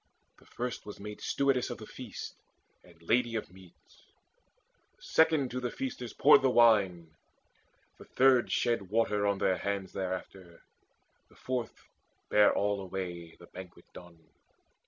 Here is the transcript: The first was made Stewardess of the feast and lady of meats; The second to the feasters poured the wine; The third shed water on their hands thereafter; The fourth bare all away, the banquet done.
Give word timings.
The 0.39 0.47
first 0.47 0.83
was 0.83 0.99
made 0.99 1.21
Stewardess 1.21 1.69
of 1.69 1.77
the 1.77 1.85
feast 1.85 2.33
and 2.83 2.99
lady 3.03 3.35
of 3.35 3.51
meats; 3.53 4.01
The 4.97 5.03
second 5.03 5.51
to 5.51 5.59
the 5.59 5.69
feasters 5.69 6.11
poured 6.11 6.41
the 6.41 6.49
wine; 6.49 7.11
The 7.99 8.05
third 8.05 8.51
shed 8.51 8.89
water 8.89 9.27
on 9.27 9.37
their 9.37 9.59
hands 9.59 9.93
thereafter; 9.93 10.63
The 11.29 11.35
fourth 11.35 11.83
bare 12.29 12.51
all 12.51 12.81
away, 12.81 13.35
the 13.37 13.45
banquet 13.45 13.85
done. 13.93 14.17